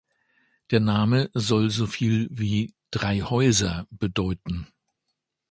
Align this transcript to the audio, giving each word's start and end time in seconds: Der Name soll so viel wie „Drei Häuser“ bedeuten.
Der 0.71 0.79
Name 0.79 1.29
soll 1.35 1.69
so 1.69 1.85
viel 1.85 2.27
wie 2.31 2.73
„Drei 2.89 3.21
Häuser“ 3.21 3.85
bedeuten. 3.91 4.65